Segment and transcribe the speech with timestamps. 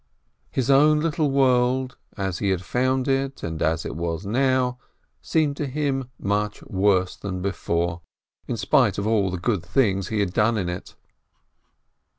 [0.49, 4.79] His own little world, as he had found it and as it was now,
[5.21, 8.01] seemed to him much worse than before,
[8.47, 10.95] in spite of all the good things he had done in it.